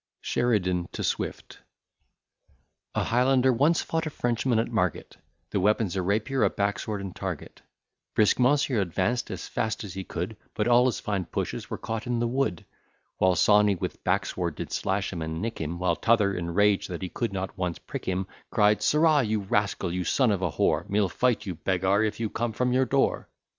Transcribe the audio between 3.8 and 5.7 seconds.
fought a Frenchman at Margate, The